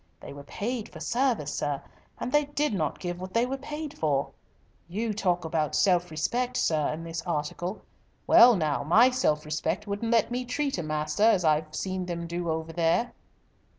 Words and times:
They 0.19 0.33
were 0.33 0.41
paid 0.43 0.89
for 0.89 0.99
service, 0.99 1.53
sir, 1.55 1.79
and 2.19 2.31
they 2.31 2.45
did 2.45 2.73
not 2.73 2.97
give 2.99 3.21
what 3.21 3.35
they 3.35 3.45
were 3.45 3.55
paid 3.55 3.95
for. 3.95 4.31
You 4.87 5.13
talk 5.13 5.45
about 5.45 5.75
self 5.75 6.09
respect, 6.09 6.57
sir, 6.57 6.91
in 6.91 7.03
this 7.03 7.21
article. 7.27 7.83
Well 8.25 8.55
now, 8.55 8.83
my 8.83 9.11
self 9.11 9.45
respect 9.45 9.85
wouldn't 9.85 10.11
let 10.11 10.31
me 10.31 10.43
treat 10.43 10.79
a 10.79 10.83
master 10.83 11.21
as 11.21 11.45
I've 11.45 11.75
seen 11.75 12.07
them 12.07 12.25
do 12.25 12.49
over 12.49 12.73
there." 12.73 13.13